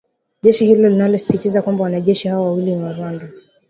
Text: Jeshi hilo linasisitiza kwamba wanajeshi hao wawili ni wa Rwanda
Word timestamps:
Jeshi 0.41 0.65
hilo 0.65 0.89
linasisitiza 0.89 1.61
kwamba 1.61 1.83
wanajeshi 1.83 2.27
hao 2.27 2.43
wawili 2.45 2.71
ni 2.75 2.83
wa 2.83 2.93
Rwanda 2.93 3.29